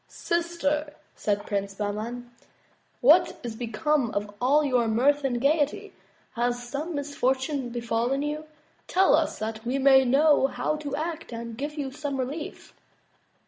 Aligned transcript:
"Sister," 0.07 0.95
said 1.15 1.45
Prince 1.45 1.75
Bahman, 1.75 2.31
what 3.01 3.39
is 3.43 3.55
become 3.55 4.09
of 4.15 4.33
all 4.41 4.63
your 4.65 4.87
mirth 4.87 5.23
and 5.23 5.39
gaiety? 5.39 5.93
Has 6.33 6.67
some 6.67 6.95
misfortune 6.95 7.69
befallen 7.69 8.23
you? 8.23 8.45
Tell 8.87 9.15
us, 9.15 9.37
that 9.37 9.63
we 9.63 9.77
may 9.77 10.03
know 10.03 10.47
how 10.47 10.75
to 10.77 10.95
act 10.95 11.31
and 11.31 11.55
give 11.55 11.75
you 11.75 11.91
some 11.91 12.17
relief." 12.19 12.73